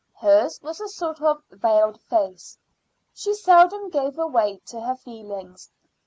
[0.19, 2.57] Hers was a sort of veiled face;
[3.13, 5.69] she seldom gave way to her feelings.